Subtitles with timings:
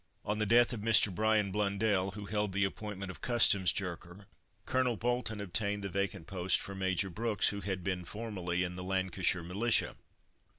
[0.25, 1.13] On the death of Mr.
[1.13, 4.25] Bryan Blundell, who held the appointment of Customs Jerker,
[4.65, 8.83] Colonel Bolton obtained the vacant office for Major Brooks, who had been formerly in the
[8.83, 9.95] Lancashire Militia.